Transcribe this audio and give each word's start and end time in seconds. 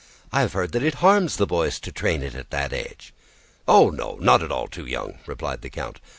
I 0.31 0.41
have 0.41 0.53
heard 0.53 0.71
that 0.71 0.81
it 0.81 0.95
harms 0.95 1.37
the 1.37 1.45
voice 1.45 1.79
to 1.79 1.91
train 1.91 2.23
it 2.23 2.33
at 2.33 2.49
that 2.49 2.73
age." 2.73 3.13
"Oh 3.67 3.91
no, 3.91 4.17
not 4.19 4.41
at 4.41 4.51
all 4.51 4.67
too 4.67 4.87
young!" 4.87 5.19
replied 5.27 5.61
the 5.61 5.69
count. 5.69 5.99